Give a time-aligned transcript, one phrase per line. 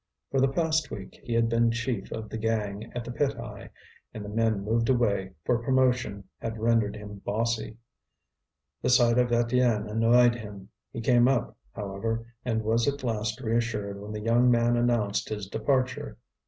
[0.31, 3.69] For the past week he had been chief of the gang at the pit eye,
[4.15, 7.77] and the men moved away, for promotion had rendered him bossy.
[8.81, 14.01] The sight of Étienne annoyed him; he came up, however, and was at last reassured
[14.01, 16.17] when the young man announced his departure.